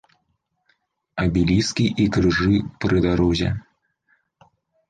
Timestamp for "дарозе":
3.07-3.49